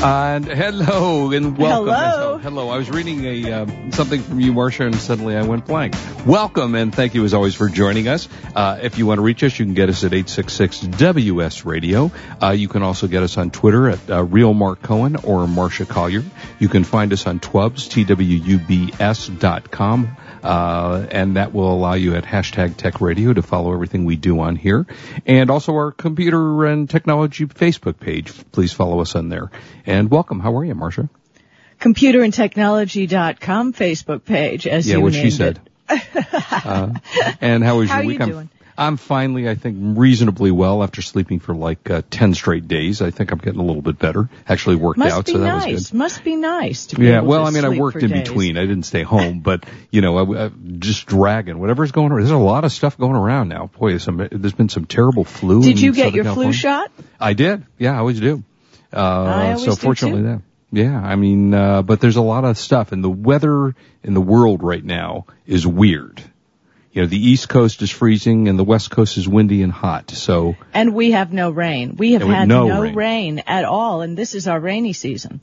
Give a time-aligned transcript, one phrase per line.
[0.00, 1.92] And hello and welcome.
[1.92, 2.38] Hello.
[2.38, 2.68] Hello.
[2.68, 5.96] I was reading a um, something from you, Marcia, and suddenly I went blank.
[6.24, 8.28] Welcome and thank you as always for joining us.
[8.54, 12.12] Uh, if you want to reach us, you can get us at 866 WS Radio.
[12.40, 15.84] Uh, you can also get us on Twitter at uh, Real Mark Cohen or Marcia
[15.84, 16.22] Collier.
[16.60, 20.16] You can find us on Twubs, T-W-U-B-S dot com.
[20.42, 24.40] Uh, and that will allow you at hashtag Tech Radio to follow everything we do
[24.40, 24.86] on here,
[25.26, 28.32] and also our computer and technology Facebook page.
[28.52, 29.50] Please follow us on there.
[29.86, 30.40] And welcome.
[30.40, 31.08] How are you, Marcia?
[31.80, 35.60] Computerandtechnology.com Facebook page, as Yeah, you what she named said.
[35.60, 35.64] it.
[36.50, 36.92] Uh,
[37.40, 38.18] and how was How your are week?
[38.26, 38.48] you
[38.78, 43.02] I'm, finally, I think, reasonably well after sleeping for like uh, ten straight days.
[43.02, 44.30] I think I'm getting a little bit better.
[44.46, 45.90] Actually worked Must out, so that was nice.
[45.90, 45.98] good.
[45.98, 48.22] Must be nice to be Yeah, well, I mean, I worked in days.
[48.22, 48.56] between.
[48.56, 52.18] I didn't stay home, but you know, I, I just dragging whatever's going on.
[52.18, 53.66] There's a lot of stuff going around now.
[53.66, 55.62] Boy, there's, some, there's been some terrible flu.
[55.62, 56.52] Did you get Southern your California.
[56.52, 56.92] flu shot?
[57.18, 57.66] I did.
[57.78, 58.44] Yeah, I always do.
[58.92, 60.42] Uh, I always so do, fortunately, that.
[60.70, 64.20] Yeah, I mean, uh, but there's a lot of stuff, and the weather in the
[64.20, 66.22] world right now is weird.
[66.98, 70.10] You know, the East Coast is freezing, and the West Coast is windy and hot.
[70.10, 71.94] So, And we have no rain.
[71.94, 72.94] We have had no no, rain.
[72.96, 73.42] rain.
[73.46, 75.40] at all, and this is our rainy season.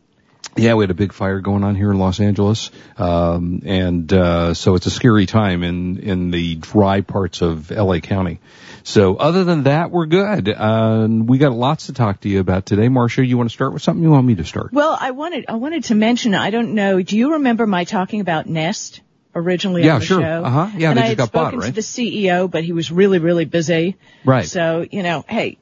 [0.57, 4.53] yeah, we had a big fire going on here in Los Angeles, um, and uh,
[4.53, 8.41] so it's a scary time in in the dry parts of LA County.
[8.83, 10.49] So, other than that, we're good.
[10.49, 12.89] Uh, we got lots to talk to you about today.
[12.89, 14.03] Marcia, you want to start with something?
[14.03, 14.73] You want me to start?
[14.73, 16.35] Well, I wanted I wanted to mention.
[16.35, 17.01] I don't know.
[17.01, 18.99] Do you remember my talking about Nest
[19.35, 20.21] originally Yeah, on the sure.
[20.21, 20.43] show?
[20.45, 20.69] Uh-huh.
[20.77, 21.67] Yeah, and they I just had got bought, spoken right?
[21.67, 23.97] to the CEO, but he was really really busy.
[24.23, 24.45] Right.
[24.45, 25.57] So you know, hey,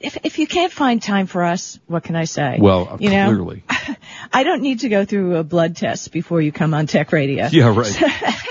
[0.00, 2.58] if if you can't find time for us, what can I say?
[2.60, 3.62] Well, you know, clearly.
[4.32, 7.48] I don't need to go through a blood test before you come on Tech Radio.
[7.52, 8.34] Yeah, right.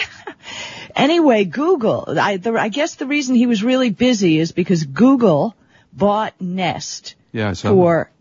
[0.95, 2.05] Anyway, Google.
[2.19, 5.55] I, the, I guess the reason he was really busy is because Google
[5.91, 8.11] bought Nest Yeah, for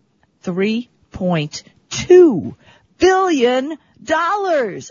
[0.40, 2.56] three point two
[2.98, 4.90] billion dollars.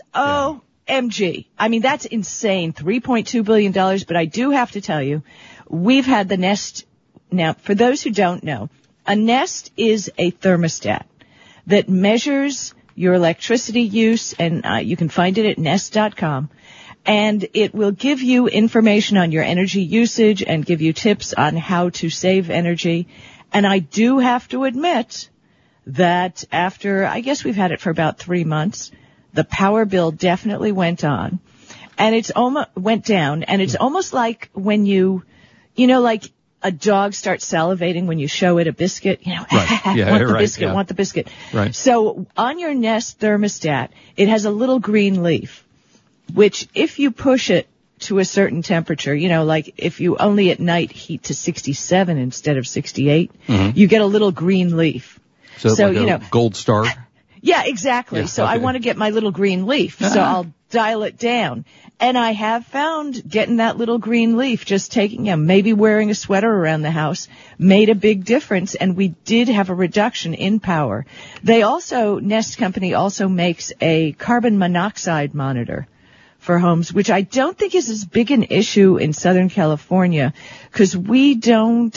[0.88, 1.46] OMG.
[1.58, 2.72] I mean, that's insane.
[2.72, 4.04] Three point two billion dollars.
[4.04, 5.22] But I do have to tell you,
[5.68, 6.86] we've had the Nest.
[7.30, 8.68] Now, for those who don't know,
[9.06, 11.04] a Nest is a thermostat
[11.66, 16.50] that measures your electricity use, and uh, you can find it at nest.com.
[17.04, 21.56] And it will give you information on your energy usage and give you tips on
[21.56, 23.08] how to save energy.
[23.52, 25.28] And I do have to admit
[25.86, 28.92] that after, I guess we've had it for about three months,
[29.32, 31.40] the power bill definitely went on.
[31.98, 35.24] And it's almost, went down, and it's almost like when you,
[35.76, 36.24] you know, like
[36.62, 39.80] a dog starts salivating when you show it a biscuit, you know, Right.
[39.96, 40.74] Yeah, want the right, biscuit, yeah.
[40.74, 41.28] want the biscuit.
[41.52, 41.74] Right.
[41.74, 45.64] So on your Nest thermostat, it has a little green leaf,
[46.32, 47.68] which if you push it
[48.00, 52.18] to a certain temperature, you know, like if you only at night heat to 67
[52.18, 53.78] instead of 68, mm-hmm.
[53.78, 55.20] you get a little green leaf.
[55.58, 56.86] So, So, like you know- gold star.
[57.44, 58.20] Yeah, exactly.
[58.20, 60.20] Yeah, so I want to get my little green leaf, so uh-huh.
[60.20, 61.64] I'll dial it down.
[61.98, 66.10] And I have found getting that little green leaf, just taking, you know, maybe wearing
[66.10, 68.76] a sweater around the house, made a big difference.
[68.76, 71.04] And we did have a reduction in power.
[71.42, 75.86] They also, Nest Company also makes a carbon monoxide monitor
[76.38, 80.32] for homes, which I don't think is as big an issue in Southern California,
[80.70, 81.96] because we don't,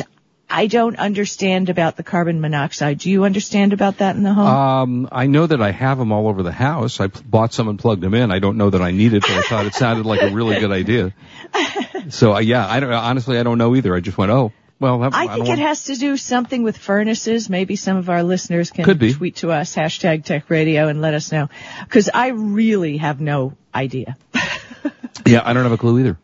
[0.49, 2.99] I don't understand about the carbon monoxide.
[2.99, 4.45] Do you understand about that in the home?
[4.47, 6.99] Um, I know that I have them all over the house.
[6.99, 8.31] I p- bought some and plugged them in.
[8.31, 10.59] I don't know that I need it, but I thought it sounded like a really
[10.59, 11.13] good idea.
[12.09, 13.95] So uh, yeah, I don't honestly I don't know either.
[13.95, 16.61] I just went, oh, well, that, I don't think it want- has to do something
[16.61, 17.49] with furnaces.
[17.49, 21.31] Maybe some of our listeners can tweet to us, hashtag tech radio, and let us
[21.31, 21.49] know.
[21.81, 24.17] Because I really have no idea.
[25.25, 26.19] Yeah, I don't have a clue either.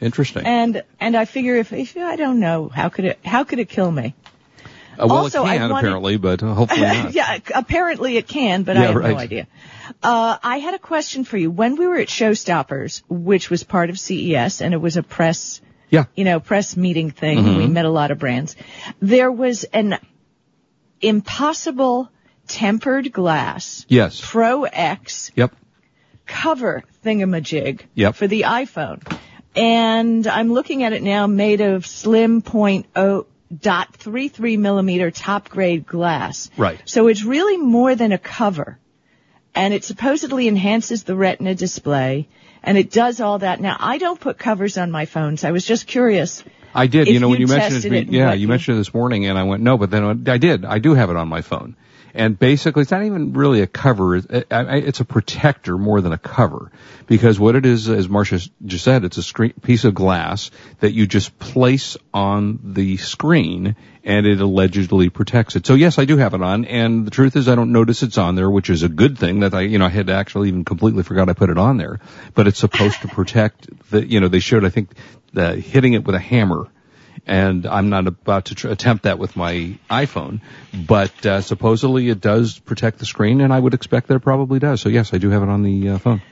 [0.00, 0.46] Interesting.
[0.46, 3.68] And and I figure if, if I don't know, how could it how could it
[3.68, 4.14] kill me?
[4.98, 7.12] Uh, well, also, it can wanted- apparently, but uh, hopefully not.
[7.14, 9.10] yeah, apparently it can, but Yeah, I have right.
[9.12, 9.46] no idea.
[10.02, 11.50] Uh, I had a question for you.
[11.50, 15.60] When we were at Showstoppers, which was part of CES, and it was a press,
[15.90, 16.04] Yeah.
[16.14, 17.56] you know, press meeting thing, Mm-hmm.
[17.58, 18.56] we met a lot of brands.
[19.00, 19.98] There was an
[21.00, 22.10] impossible
[22.46, 24.20] tempered glass Yes.
[24.22, 25.54] Pro X Yep.
[26.26, 28.14] cover thingamajig Yep.
[28.16, 29.00] for the iPhone.
[29.56, 33.26] And I'm looking at it now made of slim point oh
[33.56, 36.50] dot three three millimeter top grade glass.
[36.56, 36.80] Right.
[36.84, 38.78] So it's really more than a cover.
[39.54, 42.28] And it supposedly enhances the retina display
[42.62, 43.60] and it does all that.
[43.60, 45.42] Now I don't put covers on my phones.
[45.44, 47.08] I was just curious I did.
[47.08, 48.80] You know, when you you mentioned it, to me, it yeah, you you- mentioned it
[48.80, 50.64] this morning, and I went no, but then I did.
[50.64, 51.76] I do have it on my phone,
[52.14, 54.16] and basically, it's not even really a cover.
[54.16, 56.70] It's a protector more than a cover,
[57.06, 60.92] because what it is, as Marcia just said, it's a screen, piece of glass that
[60.92, 65.66] you just place on the screen, and it allegedly protects it.
[65.66, 68.18] So yes, I do have it on, and the truth is, I don't notice it's
[68.18, 69.40] on there, which is a good thing.
[69.40, 72.00] That I, you know, I had actually even completely forgot I put it on there,
[72.34, 74.06] but it's supposed to protect the.
[74.06, 74.90] You know, they showed, I think,
[75.32, 76.66] the hitting it with a hammer
[77.26, 80.40] and I'm not about to tr- attempt that with my iPhone,
[80.86, 84.58] but uh, supposedly it does protect the screen, and I would expect that it probably
[84.58, 84.80] does.
[84.80, 86.22] So yes, I do have it on the uh, phone.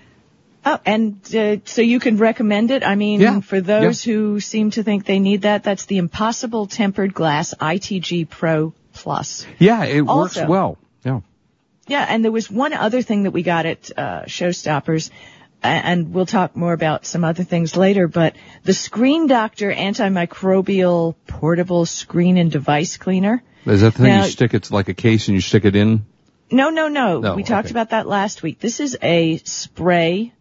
[0.65, 2.85] Oh, and uh, so you can recommend it.
[2.85, 3.41] I mean, Yeah.
[3.41, 8.29] for those who seem to think they need that, that's the Impossible Tempered Glass ITG
[8.29, 9.47] Pro Plus.
[9.59, 10.77] Yeah, it works well.
[11.05, 11.21] Yeah.
[11.87, 15.11] Yeah, and there was one other thing that we got at uh, Showstoppers,
[15.63, 18.09] and we'll talk more about some other things later.
[18.09, 23.43] But the Screen Doctor antimicrobial portable screen and device cleaner.
[23.67, 24.55] Is that the thing Now- you stick?
[24.55, 26.07] It's like a case, and you stick it in.
[26.51, 27.21] No, no, no.
[27.21, 27.73] No, we talked okay.
[27.73, 28.59] about that last week.
[28.59, 30.33] This is a spray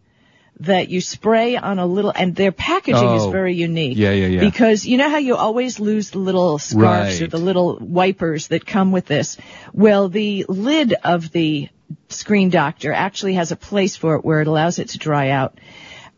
[0.60, 3.30] that you spray on a little, and their packaging is Oh.
[3.30, 3.96] very unique.
[3.96, 4.40] Yeah, yeah, yeah.
[4.40, 8.66] Because you know how you always lose the little scarves or the little wipers that
[8.66, 9.36] come with this?
[9.72, 11.68] Well, the lid of the
[12.08, 15.58] screen doctor actually has a place for it where it allows it to dry out.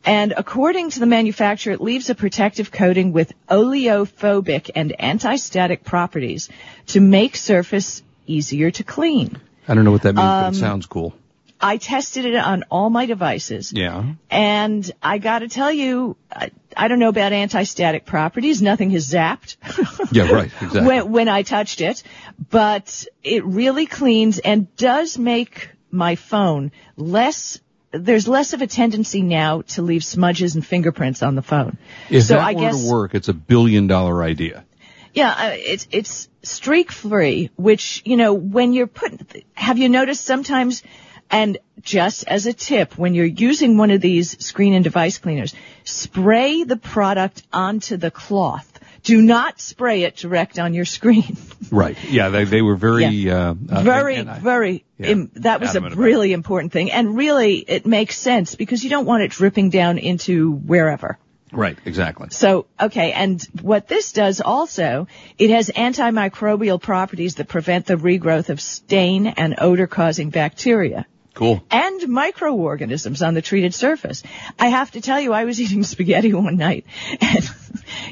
[0.04, 6.48] And according to the manufacturer, it leaves a protective coating with oleophobic and anti-static properties
[6.88, 9.38] to make surface easier to clean.
[9.68, 11.14] I don't know what that means, Um, but it sounds cool.
[11.60, 13.72] I tested it on all my devices.
[13.72, 14.14] Yeah.
[14.30, 18.62] And I gotta tell you, I, I don't know about anti-static properties.
[18.62, 19.56] Nothing has zapped.
[20.12, 20.30] Yeah.
[20.32, 20.50] Right.
[20.60, 20.80] Exactly.
[20.80, 22.02] when, when I touched it,
[22.50, 27.60] but it really cleans and does make my phone less,
[27.92, 31.78] there's less of a tendency now to leave smudges and fingerprints on the phone.
[32.08, 34.64] if so that I were guess, to work, it's a billion dollar idea.
[35.12, 40.24] yeah, uh, it's, it's streak free, which, you know, when you're putting, have you noticed
[40.24, 40.82] sometimes,
[41.30, 45.54] and just as a tip, when you're using one of these screen and device cleaners,
[45.84, 48.66] spray the product onto the cloth.
[49.02, 51.36] Do not spray it direct on your screen.
[51.72, 51.96] Right.
[52.10, 52.30] Yeah.
[52.30, 55.76] They they were very uh, uh, very, and- and I- very, yeah, im- that was
[55.76, 56.90] a really important thing.
[56.90, 61.16] And really, it makes sense because you don't want it dripping down into wherever.
[61.52, 61.78] right.
[61.84, 62.28] Exactly.
[62.30, 65.06] So, okay, and what this does also,
[65.38, 71.62] it has antimicrobial properties that prevent the regrowth of stain and odor causing bacteria Cool.
[71.70, 74.22] and microorganisms on the treated surface.
[74.58, 76.84] I have to tell you, I was eating spaghetti one night
[77.20, 77.50] and,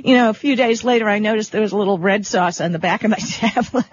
[0.04, 2.72] you know, a few days later I noticed there was a little red sauce on
[2.72, 3.86] the back of my tablet.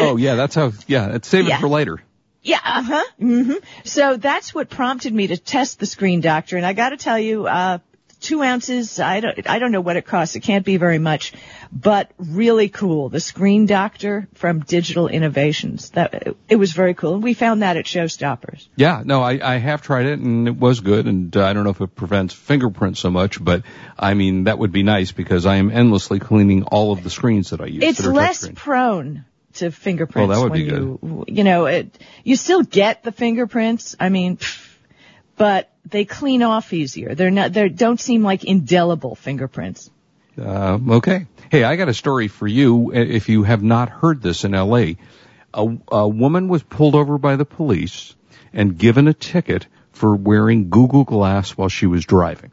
[0.00, 0.34] oh yeah.
[0.34, 0.72] That's how.
[0.86, 1.18] Yeah.
[1.22, 1.56] Save Yeah.
[1.58, 2.00] it for later.
[2.42, 3.04] Yeah, uh-huh.
[3.18, 3.52] hmm
[3.84, 6.56] So that's what prompted me to test the screen doctor.
[6.56, 7.78] And I gotta tell you, uh,
[8.20, 10.36] two ounces, I don't, I don't know what it costs.
[10.36, 11.32] It can't be very much,
[11.72, 13.08] but really cool.
[13.08, 15.90] The screen doctor from Digital Innovations.
[15.90, 17.14] That, it was very cool.
[17.14, 18.68] And we found that at Showstoppers.
[18.76, 21.64] Yeah, no, I, I have tried it and it was good and uh, I don't
[21.64, 23.62] know if it prevents fingerprints so much, but
[23.98, 27.50] I mean, that would be nice because I am endlessly cleaning all of the screens
[27.50, 27.82] that I use.
[27.82, 28.54] It's less touchscreen.
[28.56, 29.24] prone
[29.54, 30.28] to fingerprints.
[30.28, 33.96] Well, that would when be you, You know, it, you still get the fingerprints.
[33.98, 34.38] I mean,
[35.36, 37.14] but they clean off easier.
[37.14, 39.90] They're not, they don't seem like indelible fingerprints.
[40.38, 41.26] Uh, okay.
[41.50, 42.92] Hey, I got a story for you.
[42.92, 44.96] If you have not heard this in L.A.,
[45.52, 48.14] a, a woman was pulled over by the police
[48.52, 52.52] and given a ticket for wearing Google Glass while she was driving.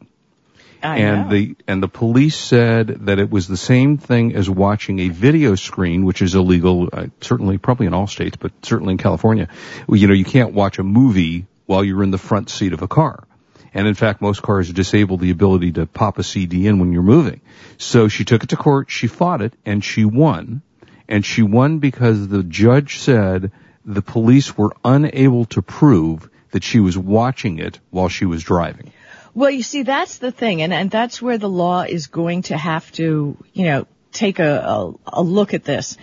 [0.84, 1.36] I and know.
[1.36, 5.56] the and the police said that it was the same thing as watching a video
[5.56, 9.48] screen, which is illegal, uh, certainly probably in all states, but certainly in California.
[9.90, 12.88] You know, you can't watch a movie while you're in the front seat of a
[12.88, 13.28] car.
[13.74, 17.04] And in fact, most cars disable the ability to pop a CD in when you're
[17.04, 17.42] moving.
[17.78, 20.64] So she took it to court, she fought it, and she won.
[21.08, 23.52] And she won because the judge said
[23.86, 28.92] the police were unable to prove that she was watching it while she was driving.
[29.34, 32.58] Well, you see, that's the thing, and, and that's where the law is going to
[32.58, 35.98] have to, you know, take a, a, a look at this.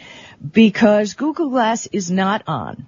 [0.53, 2.87] Because Google Glass is not on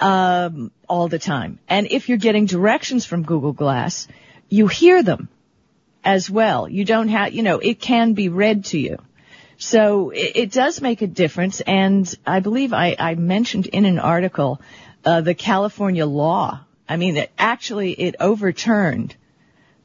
[0.00, 1.58] um, all the time.
[1.68, 4.08] And if you're getting directions from Google Glass,
[4.48, 5.28] you hear them
[6.04, 6.68] as well.
[6.68, 8.98] You don't have, you know, it can be read to you.
[9.56, 11.60] So it, it does make a difference.
[11.60, 14.60] And I believe I, I mentioned in an article
[15.04, 16.60] uh, the California law.
[16.88, 19.16] I mean, it, actually, it overturned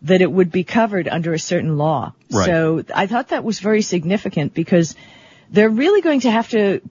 [0.01, 2.13] that it would be covered under a certain law.
[2.31, 2.45] Right.
[2.45, 4.95] So I thought that was very significant because
[5.49, 6.81] they're really going to have to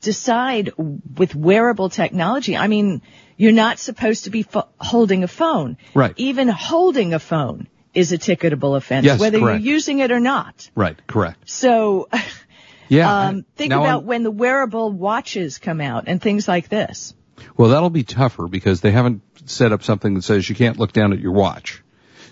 [0.00, 0.70] decide
[1.16, 2.56] with wearable technology.
[2.56, 3.02] I mean,
[3.36, 5.76] you're not supposed to be fo- holding a phone.
[5.94, 6.14] Right.
[6.16, 9.62] Even holding a phone is a ticketable offense, Yes, whether correct.
[9.62, 10.68] you're using it or not.
[10.74, 11.48] Right, correct.
[11.48, 12.08] So,
[12.88, 13.28] Yeah.
[13.28, 17.14] um, think Now about I'm- when the wearable watches come out and things like this.
[17.56, 20.92] Well, that'll be tougher because they haven't set up something that says you can't look
[20.92, 21.82] down at your watch.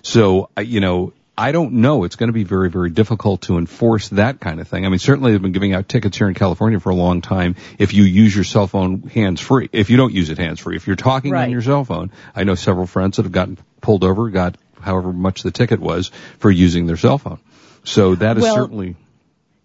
[0.02, 2.04] So, you know, I don't know.
[2.04, 4.86] It's going to be very, very difficult to enforce that kind of thing.
[4.86, 7.56] I mean, certainly they've been giving out tickets here in California for a long time
[7.78, 9.68] if you use your cell phone hands free.
[9.72, 12.44] If you don't use it hands free, if you're talking on your cell phone, I
[12.44, 16.50] know several friends that have gotten pulled over, got however much the ticket was for
[16.50, 17.40] using their cell phone.
[17.82, 18.96] So that is Well, certainly,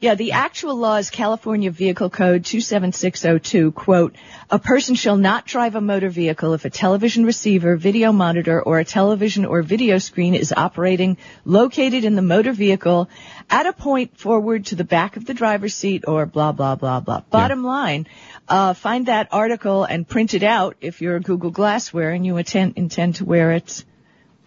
[0.01, 4.15] Yeah, the actual law is California Vehicle Code 27602, quote,
[4.49, 8.79] a person shall not drive a motor vehicle if a television receiver, video monitor, or
[8.79, 13.09] a television or video screen is operating located in the motor vehicle
[13.49, 17.01] at a point forward to the back of the driver's seat or blah, blah, blah,
[17.01, 17.19] blah.
[17.29, 18.07] Bottom line,
[18.47, 22.25] uh, find that article and print it out if you're a Google Glass wearer and
[22.25, 23.83] you intend, intend to wear it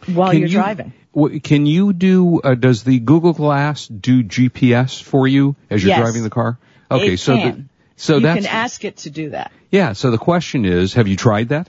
[0.09, 0.92] while Can you're you- driving.
[1.14, 5.90] w- can you do, uh, does the Google Glass do GPS for you as you're
[5.90, 6.00] Yes.
[6.00, 6.59] driving the car?
[6.90, 7.64] Okay, It so the,
[7.97, 9.50] so you that's, can ask it to do that.
[9.71, 11.68] yeah, so the question is, have you tried that?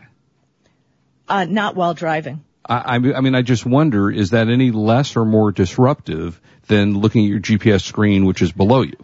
[1.28, 2.44] Uh, not while driving.
[2.66, 6.98] I, I I mean, I just wonder, is that any less or more disruptive than
[6.98, 8.98] looking at your GPS screen, which is below you?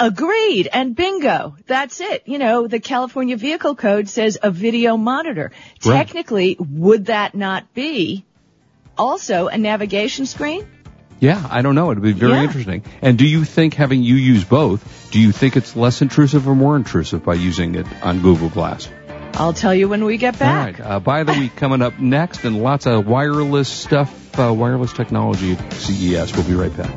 [0.00, 0.68] Agreed.
[0.72, 1.56] And bingo.
[1.66, 2.22] That's it.
[2.26, 5.50] You know, the California Vehicle Code says a video monitor.
[5.84, 5.96] Right.
[5.96, 8.24] Technically, would that not be
[8.98, 10.66] also a navigation screen?
[11.20, 11.90] Yeah, I don't know.
[11.90, 12.42] It'd be very Yeah.
[12.44, 12.82] interesting.
[13.02, 16.54] And do you think having you use both, do you think it's less intrusive or
[16.54, 18.88] more intrusive by using it on Google Glass?
[19.34, 20.78] I'll tell you when we get back.
[20.78, 20.86] right.
[20.86, 25.52] Uh, by the week coming up next, and lots of wireless stuff, uh, wireless technology
[25.52, 26.34] at CES.
[26.36, 26.90] We'll be right back.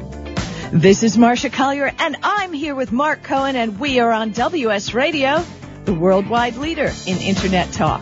[0.72, 4.94] This is Marcia Collier and I'm here with Mark Cohen and we are on WS
[4.94, 5.44] Radio,
[5.86, 8.02] the worldwide leader in Internet talk.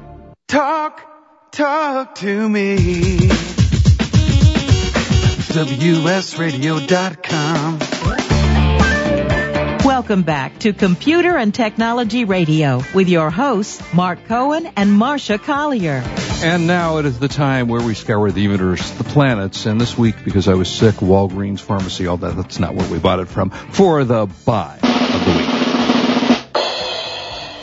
[0.51, 1.01] Talk,
[1.53, 2.75] talk to me.
[5.55, 7.79] WSRadio.com.
[9.85, 16.03] Welcome back to Computer and Technology Radio with your hosts, Mark Cohen and Marcia Collier.
[16.43, 19.97] And now it is the time where we scour the universe, the planets, and this
[19.97, 23.29] week, because I was sick, Walgreens Pharmacy, all that, that's not where we bought it
[23.29, 25.00] from, for the buy of the week.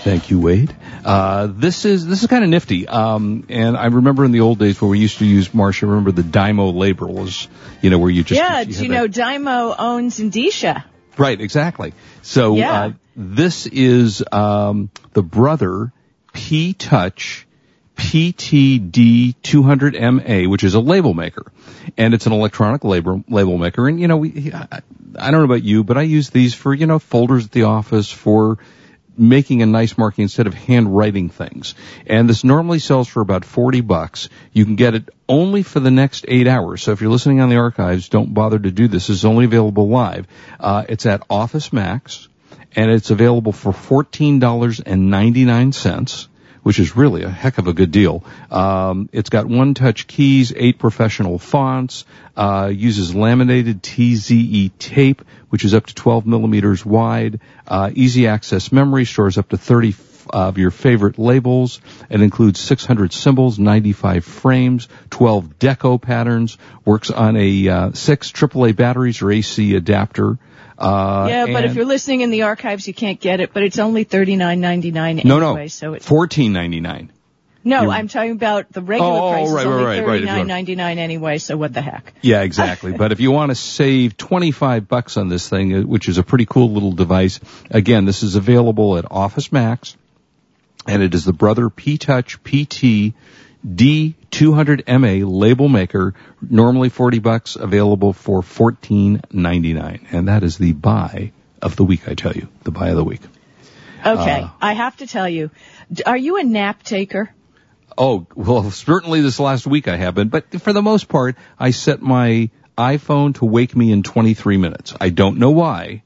[0.09, 0.75] Thank you, Wade.
[1.05, 2.89] Uh, this is this is kind of nifty.
[2.89, 5.87] Um, and I remember in the old days where we used to use Marcia.
[5.87, 7.47] Remember the Dymo labels,
[7.83, 10.85] you know, where you just yeah, you do you that- know Dymo owns Endicia?
[11.19, 11.93] Right, exactly.
[12.23, 12.73] So Yeah.
[12.73, 15.93] uh, this is um, the brother
[16.33, 17.47] P Touch
[17.95, 21.53] PTD 200MA, which is a label maker,
[21.99, 23.87] and it's an electronic label label maker.
[23.87, 24.81] And you know, we I,
[25.19, 27.65] I don't know about you, but I use these for you know folders at the
[27.65, 28.57] office for
[29.19, 31.75] making a nice marking instead of handwriting things.
[32.07, 34.29] And this normally sells for about 40 bucks.
[34.53, 36.83] You can get it only for the next eight hours.
[36.83, 39.11] So if you're listening on the archives, don't bother to do this.
[39.11, 40.27] It's only available live.
[40.61, 42.29] Uh, it's at Office Max
[42.77, 46.29] and it's available for $14.99
[46.69, 48.23] which is really a heck of a good deal.
[48.51, 52.05] Um, it's got one-touch keys, eight professional fonts,
[52.37, 58.71] uh, uses laminated TZE tape, which is up to 12 millimeters wide, uh, easy access
[58.71, 59.93] memory, stores up to 30
[60.31, 61.81] of your favorite labels.
[62.11, 68.77] It includes 600 symbols, 95 frames, 12 deco patterns, works on a uh, six AAA
[68.77, 70.39] batteries or AC adapter.
[70.79, 73.53] Uh, yeah, but if you're listening in the archives, you can't get it.
[73.53, 75.63] But it's only thirty nine ninety nine no, anyway.
[75.63, 77.11] no, So it's fourteen ninety nine.
[77.65, 77.83] no.
[77.83, 79.51] you're- I'm talking about the regular Oh, oh, price.
[79.51, 81.39] right, is only right, right, right, if thirty you nine want- ninety nine anyway.
[81.39, 82.13] So what the heck?
[82.23, 82.93] Yeah, exactly.
[82.93, 86.23] but if you want to save 25 bucks on this thing, uh, which is a
[86.23, 87.41] pretty cool little device,
[87.73, 89.97] again, this is available at Office Max,
[90.89, 93.13] and it is the Brother P-Touch PT
[93.67, 100.07] D200MA label maker, normally 40 bucks, available for 14.99.
[100.13, 102.49] And that is the buy of the week, I tell you.
[102.63, 103.21] The buy of the week.
[104.05, 104.49] Okay, Uh.
[104.61, 105.51] I have to tell you,
[106.07, 107.31] are you a nap taker?
[107.97, 111.73] Oh, well, certainly this last week I have been, but for the most part, I
[111.73, 112.49] set my
[112.79, 114.95] iPhone to wake me in 23 minutes.
[115.01, 116.05] I don't know why,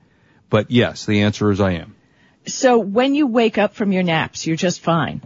[0.48, 1.94] but yes, the answer is I am.
[2.46, 5.22] So when you wake up from your naps, you're just fine.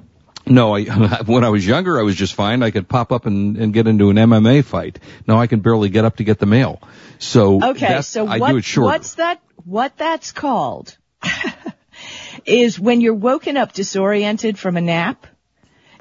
[0.46, 0.84] No, I,
[1.26, 2.62] when I was younger, I was just fine.
[2.62, 4.98] I could pop up and, and get into an MMA fight.
[5.26, 6.80] Now I can barely get up to get the mail.
[7.18, 8.86] So Okay, so I do it shorter.
[8.86, 9.40] what's that?
[9.64, 10.96] What that's called
[12.44, 15.26] is when you're woken up disoriented from a nap.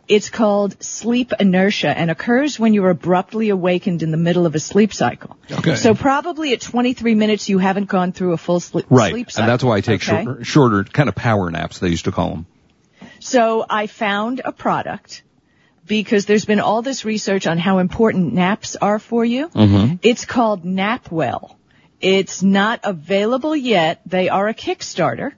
[0.08, 4.60] It's called sleep inertia and occurs when you're abruptly awakened in the middle of a
[4.60, 5.38] sleep cycle.
[5.52, 5.76] Okay.
[5.76, 9.44] So probably at 23 minutes you haven't gone through a full sleep, right, sleep cycle.
[9.44, 10.24] and that's why I take okay?
[10.24, 11.80] shorter, shorter, kind of power naps.
[11.80, 12.46] They used to call them.
[13.20, 15.24] So I found a product
[15.88, 19.50] because there's been all this research on how important naps are for you.
[19.50, 19.96] Mm-hmm.
[20.02, 21.56] It's called Napwell.
[22.02, 24.02] It's not available yet.
[24.06, 25.34] They are a Kickstarter,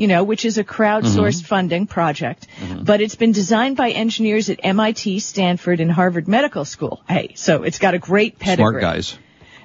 [0.00, 1.46] you know, which is a crowdsourced mm-hmm.
[1.46, 2.84] funding project, mm-hmm.
[2.84, 7.02] but it's been designed by engineers at MIT, Stanford, and Harvard Medical School.
[7.06, 8.80] Hey, so it's got a great pedigree.
[8.80, 9.18] Smart guys.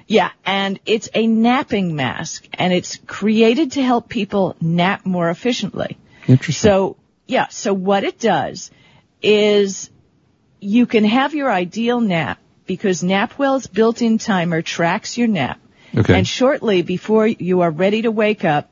[0.06, 5.96] Yeah, and it's a napping mask, and it's created to help people nap more efficiently.
[6.28, 6.70] Interesting.
[6.70, 6.96] So,
[7.26, 8.70] yeah, so what it does
[9.22, 9.88] is
[10.60, 15.58] you can have your ideal nap because Napwell's built-in timer tracks your nap.
[15.96, 16.14] Okay.
[16.14, 18.70] And shortly before you are ready to wake up,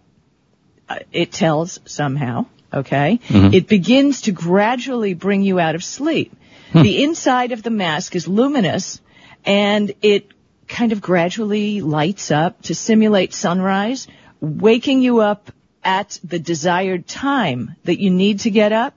[1.13, 3.21] it tells somehow, okay?
[3.29, 3.55] Mm-hmm.
[3.55, 6.33] It begins to gradually bring you out of sleep.
[6.73, 6.83] Hmm.
[6.83, 9.01] The inside of the mask is luminous
[9.45, 10.31] and it
[10.67, 14.09] kind of gradually lights up to simulate sunrise,
[14.41, 15.51] waking you up
[15.85, 18.95] at the desired time that you need to get up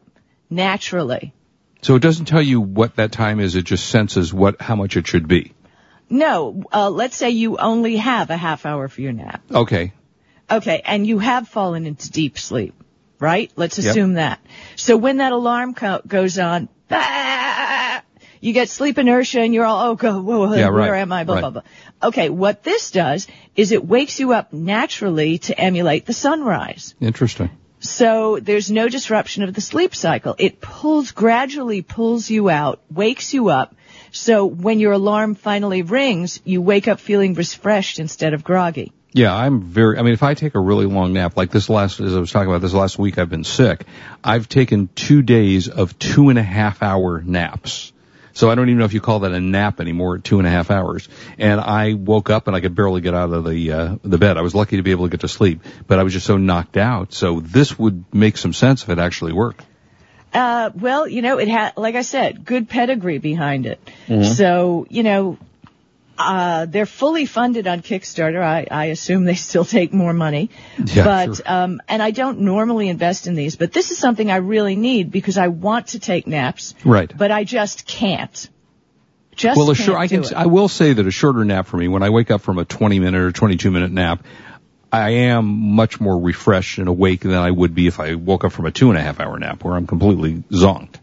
[0.50, 1.34] naturally.
[1.82, 3.56] So it doesn't tell you what that time is.
[3.56, 5.54] It just senses what how much it should be.
[6.10, 9.42] No, uh, let's say you only have a half hour for your nap.
[9.52, 9.94] Okay.
[10.50, 12.74] Okay, and you have fallen into deep sleep,
[13.20, 13.52] right?
[13.56, 13.88] Let's Yep.
[13.88, 14.40] assume that.
[14.76, 18.02] So when that alarm co- goes on, "Ah,"
[18.40, 21.12] you get sleep inertia and you're all, oh, go, whoa, whoa, Yeah, where right, am
[21.12, 21.24] I?
[21.26, 21.42] Blah, right.
[21.42, 21.62] blah, blah.
[22.04, 26.96] Okay, what this does is it wakes you up naturally to emulate the sunrise.
[27.02, 27.50] Interesting.
[27.80, 30.36] So there's no disruption of the sleep cycle.
[30.40, 33.76] It pulls, gradually pulls you out, wakes you up.
[34.12, 38.94] So when your alarm finally rings, you wake up feeling refreshed instead of groggy.
[39.18, 42.00] Yeah, I'm very, I mean, if I take a really long nap, like this last,
[42.00, 43.84] as I was talking about this last week, I've been sick.
[44.24, 47.92] I've taken two days of two and a half hour naps.
[48.34, 50.52] So I don't even know if you call that a nap anymore, two and a
[50.52, 51.10] half hours.
[51.40, 54.38] And I woke up and I could barely get out of the, uh, the bed.
[54.38, 56.38] I was lucky to be able to get to sleep, but I was just so
[56.38, 57.12] knocked out.
[57.12, 59.66] So this would make some sense if it actually worked.
[60.32, 63.80] Uh, well, you know, it had, like I said, good pedigree behind it.
[64.26, 65.40] So, you know,
[66.18, 68.42] uh, they're fully funded on Kickstarter.
[68.42, 70.50] I, I assume they still take more money.
[70.84, 71.46] Yeah, but, sure.
[71.46, 75.12] um, and I don't normally invest in these, but this is something I really need
[75.12, 76.74] because I want to take naps.
[76.84, 77.12] Right.
[77.16, 78.50] But I just can't.
[79.36, 80.34] Just Well, a I can, it.
[80.34, 82.66] I will say that a shorter nap for me, when I wake up from a
[82.66, 84.24] 20 minute or 22 minute nap,
[84.92, 88.52] I am much more refreshed and awake than I would be if I woke up
[88.52, 90.96] from a two and a half hour nap where I'm completely zonked.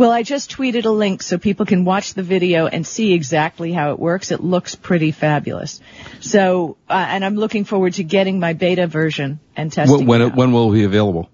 [0.00, 3.70] Well, I just tweeted a link so people can watch the video and see exactly
[3.70, 4.30] how it works.
[4.30, 5.78] It looks pretty fabulous.
[6.20, 10.22] So, uh, and I'm looking forward to getting my beta version and testing When, when,
[10.22, 11.28] it when will it be available?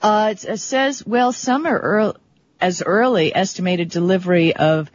[0.00, 2.14] Uh, it, says, well, some are
[2.60, 4.88] as early estimated delivery of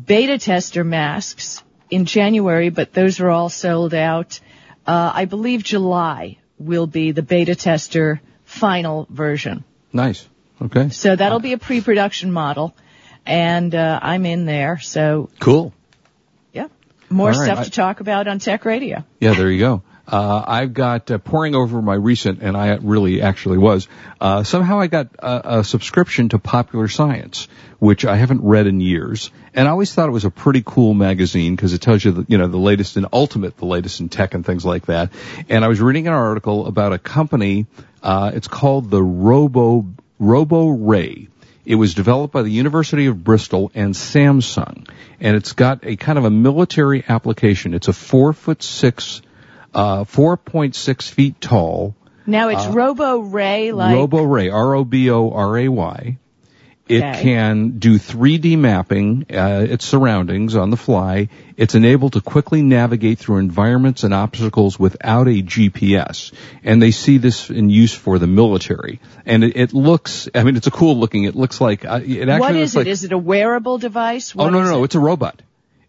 [0.00, 4.38] beta tester masks in January, but those are all sold out.
[4.86, 9.64] Uh, I believe July will be the beta tester final version.
[9.92, 10.28] Nice.
[10.62, 10.90] Okay.
[10.90, 12.74] So that'll be a pre-production model,
[13.26, 14.78] and uh, I'm in there.
[14.78, 15.72] So Cool.
[16.52, 16.68] yeah,
[17.08, 19.04] more right, stuff to talk about on Tech Radio.
[19.20, 19.82] Yeah, there you go.
[20.06, 23.86] Uh, I've got uh, pouring over my recent, and I really actually was.
[24.20, 27.46] Uh, somehow I got a, a subscription to Popular Science,
[27.78, 30.94] which I haven't read in years, and I always thought it was a pretty cool
[30.94, 34.08] magazine because it tells you, the, you know, the latest in ultimate, the latest in
[34.08, 35.12] tech and things like that.
[35.48, 37.66] And I was reading an article about a company.
[38.02, 39.86] Uh, it's called the Robo
[40.20, 41.28] Robo Ray.
[41.64, 46.18] It was developed by the University of Bristol and Samsung, and it's got a kind
[46.18, 47.74] of a military application.
[47.74, 49.22] It's a four foot six,
[49.74, 56.18] uh, 4.6 feet tall Now it's Robo Ray, like Uh, Robo Ray, R-O-B-O-R-A-Y.
[56.90, 57.22] It Okay.
[57.22, 61.28] can do 3D mapping, uh, its surroundings on the fly.
[61.56, 66.32] It's enabled to quickly navigate through environments and obstacles without a GPS.
[66.64, 68.98] And they see this in use for the military.
[69.24, 72.28] And it, it looks, I mean, it's a cool looking, it looks like, uh, it
[72.28, 72.90] actually what is like, it?
[72.90, 74.34] Is it a wearable device?
[74.36, 74.80] Oh no, no, no!
[74.80, 74.86] it?
[74.86, 75.42] It's a robot.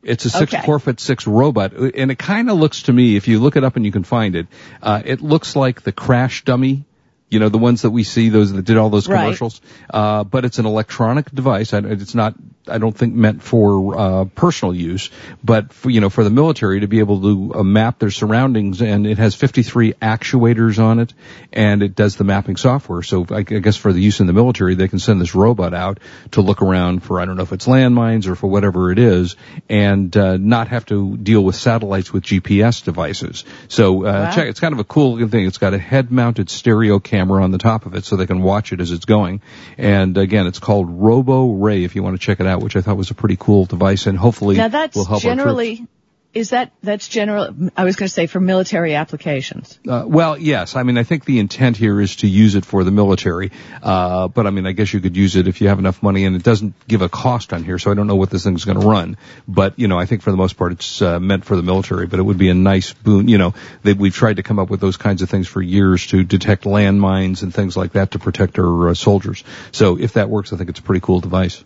[0.04, 0.64] It's a six, Okay.
[0.66, 3.64] four foot six robot, and it kind of looks to me, if you look it
[3.64, 4.48] up and you can find it,
[4.84, 6.86] uh, it looks like the crash dummy.
[7.32, 9.22] You know, the ones that we see, those that did all those Right.
[9.24, 9.62] commercials.
[9.90, 11.72] Uh, but it's an electronic device.
[11.74, 12.36] It's not,
[12.68, 15.10] I don't think meant for, uh, personal use,
[15.44, 18.82] but for, you know, for the military to be able to uh, map their surroundings
[18.82, 21.14] and it has 53 actuators on it
[21.54, 23.02] and it does the mapping software.
[23.02, 25.74] So I, I guess for the use in the military, they can send this robot
[25.74, 26.00] out
[26.32, 29.36] to look around for, I don't know if it's landmines or for whatever it is
[29.70, 33.44] and, uh, not have to deal with satellites with GPS devices.
[33.70, 34.32] So, uh, Wow.
[34.32, 35.46] check, it's kind of a cool looking thing.
[35.46, 38.42] It's got a head mounted stereo camera on the top of it so they can
[38.44, 39.42] watch it as it's going.
[39.78, 42.82] And again, it's called Robo Ray if you want to check it out, which I
[42.82, 45.88] thought was a pretty cool device and hopefully now that's will help generally.
[46.34, 47.54] Is that that's general?
[47.76, 49.78] I was going to say for military applications.
[49.86, 50.78] Uh, well, yes.
[50.78, 53.52] I mean, I think the intent here is to use it for the military.
[53.84, 56.24] Uh, but I mean, I guess you could use it if you have enough money
[56.24, 57.78] and it doesn't give a cost on here.
[57.80, 59.18] So I don't know what this thing's going to run.
[59.46, 62.08] But, you know, I think for the most part it's, uh, meant for the military,
[62.08, 63.28] but it would be a nice boon.
[63.28, 66.08] You know, they, we've tried to come up with those kinds of things for years
[66.08, 69.44] to detect landmines and things like that to protect our uh, soldiers.
[69.74, 71.62] So if that works, I think it's a pretty cool device.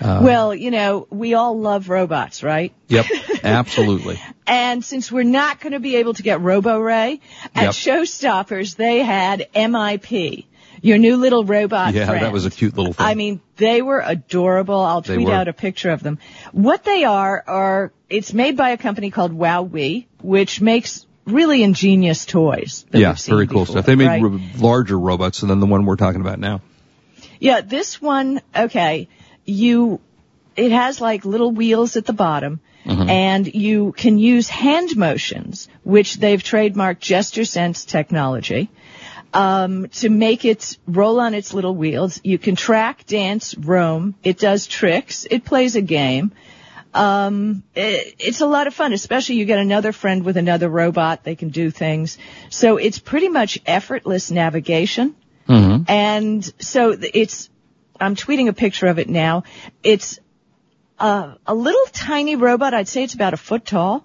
[0.00, 2.72] Uh, well, you know, we all love robots, right?
[2.88, 3.06] Yep.
[3.44, 4.20] Absolutely.
[4.46, 7.20] And since we're not going to be able to get Robo Ray
[7.54, 7.72] at Yep.
[7.72, 10.46] Showstoppers, they had MIP,
[10.82, 12.22] your new little robot yeah, friend.
[12.22, 13.06] that was a cute little thing.
[13.06, 14.80] I mean, they were adorable.
[14.80, 16.18] I'll tweet out a picture of them.
[16.52, 22.24] What they are are it's made by a company called WowWee, which makes really ingenious
[22.24, 22.84] toys.
[22.92, 23.86] Yeah, very cool before, stuff.
[23.86, 24.22] They made right?
[24.22, 26.60] ro- larger robots than the one we're talking about now.
[27.40, 29.08] Yeah, this one, okay,
[29.46, 30.00] you,
[30.56, 32.60] it has like little wheels at the bottom.
[33.08, 38.70] And you can use hand motions, which they've trademarked Gesture Sense technology,
[39.34, 42.20] um, to make it roll on its little wheels.
[42.22, 44.14] You can track, dance, roam.
[44.22, 45.26] It does tricks.
[45.28, 46.30] It plays a game.
[46.94, 51.24] Um, it, it's a lot of fun, especially you get another friend with another robot.
[51.24, 52.18] They can do things.
[52.50, 55.14] So it's pretty much effortless navigation.
[55.88, 57.50] And so it's,
[58.00, 59.44] I'm tweeting a picture of it now.
[59.82, 60.18] It's
[60.98, 62.74] uh, a little tiny robot.
[62.74, 64.04] I'd say it's about a foot tall,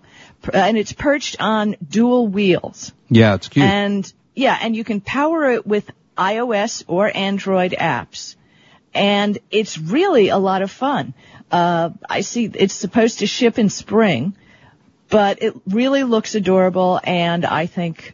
[0.54, 2.92] and it's perched on dual wheels.
[3.10, 3.66] Yeah, it's cute.
[3.66, 8.36] And yeah, and you can power it with iOS or Android apps.
[8.94, 11.14] And it's really a lot of fun.
[11.50, 14.36] Uh, I see it's supposed to ship in spring,
[15.10, 18.14] but it really looks adorable and I think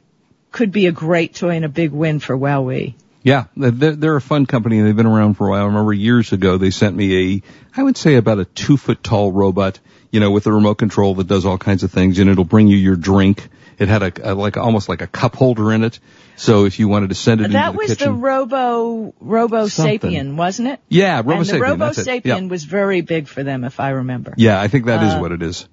[0.52, 2.96] could be a great toy and a big win for WowWee.
[3.28, 5.64] Yeah, they're, they're a fun company and they've been around for a while.
[5.64, 7.42] I remember years ago they sent me a,
[7.76, 9.80] I would say about a two foot tall robot,
[10.12, 12.70] you know, with a remote control that does all kinds of things and it'll bring
[12.70, 13.50] you your drink.
[13.78, 16.00] It had a, a like almost like a cup holder in it.
[16.38, 18.14] So if you wanted to send it that into the was kitchen.
[18.14, 20.00] the Robo Robo Something.
[20.14, 20.80] Sapien, wasn't it?
[20.88, 21.90] yeah, Robo and the Robo.
[21.90, 22.42] Sapien Yeah.
[22.48, 24.36] was very big for them, if I remember.
[24.38, 25.68] Yeah, I think that is Uh, what it is.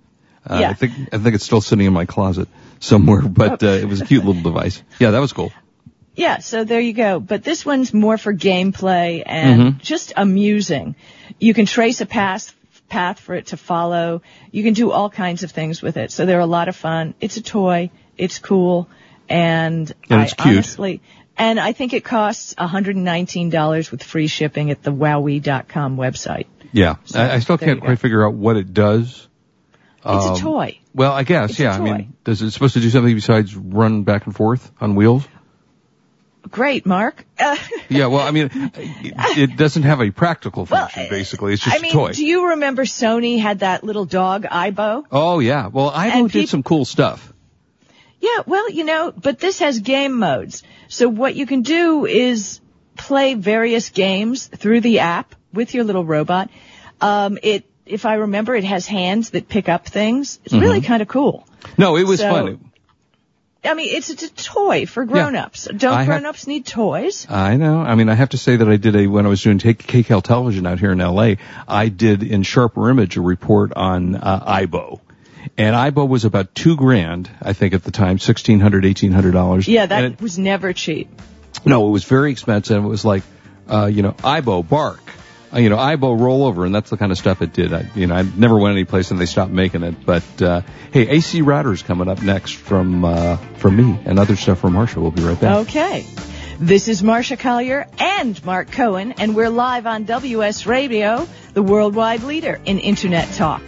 [0.44, 0.70] Uh, yeah.
[0.70, 2.48] I think I think it's still sitting in my closet
[2.80, 4.82] somewhere, but uh, it was a cute little device.
[4.98, 5.52] Yeah, that was cool.
[6.16, 7.18] Yeah, so there you go.
[7.20, 9.80] But this one's more for gameplay and Mhm.
[9.80, 10.94] just amusing.
[11.40, 12.54] You can trace a path
[12.88, 14.22] path for it to follow.
[14.52, 16.12] You can do all kinds of things with it.
[16.12, 17.14] So they're a lot of fun.
[17.20, 17.90] It's a toy.
[18.16, 18.88] It's cool.
[19.28, 20.54] And, And I it's cute.
[20.54, 21.00] honestly,
[21.36, 26.46] and I think it costs $119 with free shipping at the wowwee.com website.
[26.72, 29.26] Yeah, So, I, I still can't quite figure out what it does.
[30.04, 30.78] It's Um, a toy.
[30.94, 31.74] Well, I guess, It's yeah.
[31.74, 35.26] I mean, does it supposed to do something besides run back and forth on wheels?
[36.50, 37.24] Great, Mark.
[37.38, 37.56] Uh,
[37.88, 41.52] Yeah, well, I mean, it, it doesn't have a practical Well, function, basically.
[41.54, 42.12] It's just I mean, a toy.
[42.12, 45.04] do you remember Sony had that little dog, Aibo?
[45.10, 45.68] oh, yeah.
[45.68, 47.32] Well, Aibo And did some cool stuff.
[48.20, 50.62] Yeah, well, you know, but this has game modes.
[50.88, 52.60] So what you can do is
[52.96, 56.48] play various games through the app with your little robot.
[57.00, 60.40] Um, it, if I remember, it has hands that pick up things.
[60.44, 60.86] It's really Mm-hmm.
[60.86, 61.46] kind of cool.
[61.76, 62.70] No, it was So- fun.
[63.64, 65.68] I mean, it's, it's a toy for grown-ups.
[65.76, 67.26] Don't I grown-ups need toys?
[67.30, 67.80] I know.
[67.80, 69.74] I mean, I have to say that I did a, when I was doing K-
[69.74, 71.34] KCAL television out here in LA,
[71.66, 75.00] I did in Sharper Image a report on, uh, AIBO.
[75.56, 79.32] And AIBO was about two grand, I think at the time, sixteen hundred, eighteen hundred
[79.32, 79.68] dollars.
[79.68, 81.08] Yeah, that it- was never cheap.
[81.64, 82.82] No, it was very expensive.
[82.84, 83.22] It was like,
[83.70, 85.00] uh, you know, AIBO bark,
[85.56, 87.72] you know, AIBO rollover, and that's the kind of stuff it did.
[87.72, 90.04] I, you know, I never went any place and they stopped making it.
[90.04, 90.62] But uh,
[90.92, 95.00] hey, AC Router's coming up next from uh, from me, and other stuff from Marcia.
[95.00, 95.68] We'll be right back.
[95.68, 96.06] Okay.
[96.60, 102.22] This is Marcia Collier and Mark Cohen, and we're live on WS Radio, the worldwide
[102.22, 103.62] leader in Internet talk.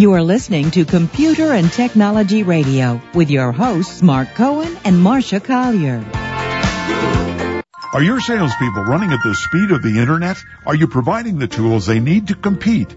[0.00, 5.40] You are listening to Computer and Technology Radio with your hosts Mark Cohen and Marcia
[5.40, 6.02] Collier.
[7.92, 10.42] Are your salespeople running at the speed of the internet?
[10.64, 12.96] Are you providing the tools they need to compete?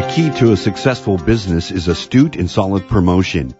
[0.00, 3.54] The key to a successful business is astute and solid promotion.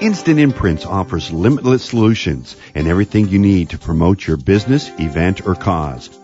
[0.00, 5.56] Instant Imprints offers limitless solutions and everything you need to promote your business, event, or
[5.56, 6.16] cause.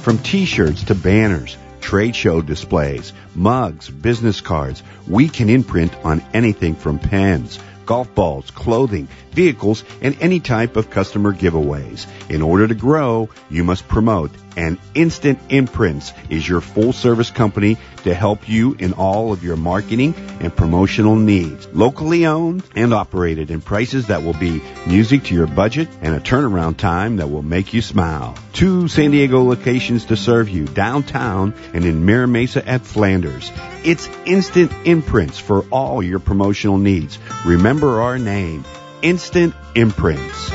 [0.00, 6.74] From t-shirts to banners, trade show displays, mugs, business cards, we can imprint on anything
[6.74, 12.06] from pens, golf balls, clothing, vehicles, and any type of customer giveaways.
[12.30, 17.76] In order to grow, you must promote and Instant Imprints is your full service company
[18.04, 21.66] to help you in all of your marketing and promotional needs.
[21.68, 26.20] Locally owned and operated in prices that will be music to your budget and a
[26.20, 28.36] turnaround time that will make you smile.
[28.52, 33.50] Two San Diego locations to serve you downtown and in Mira Mesa at Flanders.
[33.84, 37.18] It's Instant Imprints for all your promotional needs.
[37.44, 38.64] Remember our name,
[39.02, 40.50] Instant Imprints.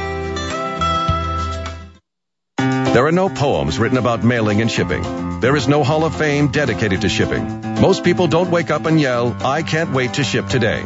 [2.55, 5.41] There are no poems written about mailing and shipping.
[5.41, 7.61] There is no Hall of Fame dedicated to shipping.
[7.81, 10.85] Most people don't wake up and yell, I can't wait to ship today.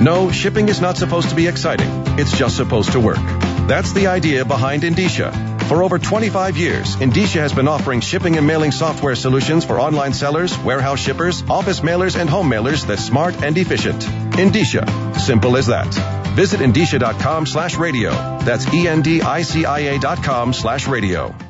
[0.00, 1.90] No, shipping is not supposed to be exciting.
[2.18, 3.22] It's just supposed to work.
[3.68, 5.30] That's the idea behind Endicia.
[5.68, 10.14] For over 25 years, Endicia has been offering shipping and mailing software solutions for online
[10.14, 14.00] sellers, warehouse shippers, office mailers, and home mailers that's smart and efficient.
[14.36, 14.86] Endicia.
[15.20, 16.23] Simple as that.
[16.34, 18.10] Visit endicia.com slash radio.
[18.38, 21.44] That's E-N-D-I-C-I-A dot com slash radio.